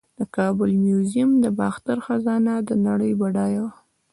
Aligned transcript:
د 0.19 0.21
کابل 0.35 0.71
میوزیم 0.85 1.29
د 1.43 1.45
باختر 1.59 1.97
خزانه 2.05 2.53
د 2.67 2.69
نړۍ 2.87 3.11
بډایه 3.19 3.61
وه 3.63 3.71